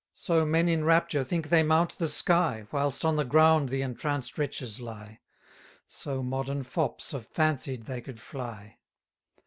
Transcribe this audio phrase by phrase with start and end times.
[0.13, 4.35] So men in rapture think they mount the sky, Whilst on the ground the entranced
[4.39, 5.19] wretches lie:
[5.85, 8.79] So modern fops have fancied they could fly.